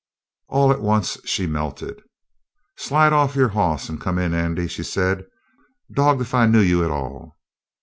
[0.47, 2.01] All at once she melted.
[2.75, 5.27] "Slide off your hoss and come in, Andy," she said.
[5.93, 7.37] "Dogged if I knew you at all!"